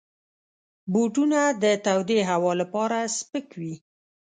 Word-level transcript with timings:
بوټونه 0.91 1.39
د 1.63 1.65
تودې 1.85 2.19
هوا 2.29 2.51
لپاره 2.61 2.97
سپک 3.17 3.47
وي. 3.61 3.73